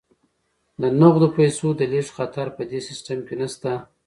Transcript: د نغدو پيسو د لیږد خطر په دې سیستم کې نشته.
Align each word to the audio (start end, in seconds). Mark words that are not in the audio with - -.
د 0.81 0.83
نغدو 0.99 1.27
پيسو 1.37 1.67
د 1.79 1.81
لیږد 1.91 2.13
خطر 2.17 2.47
په 2.57 2.63
دې 2.69 2.79
سیستم 2.87 3.19
کې 3.27 3.35
نشته. 3.41 3.71